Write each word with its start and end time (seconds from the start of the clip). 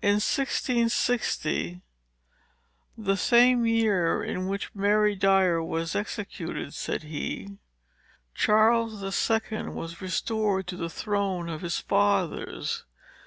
"In 0.00 0.14
1660, 0.14 1.82
the 2.96 3.16
same 3.18 3.66
year 3.66 4.24
in 4.24 4.46
which 4.48 4.74
Mary 4.74 5.14
Dyer 5.14 5.62
was 5.62 5.94
executed," 5.94 6.72
said 6.72 7.02
he, 7.02 7.58
"Charles 8.34 9.02
the 9.02 9.12
Second 9.12 9.74
was 9.74 10.00
restored 10.00 10.66
to 10.68 10.76
the 10.78 10.88
throne 10.88 11.50
of 11.50 11.60
his 11.60 11.78
fathers. 11.80 12.84